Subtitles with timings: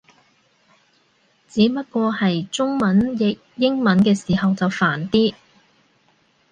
[1.47, 5.35] 只不過係中文譯英文嘅時候就煩啲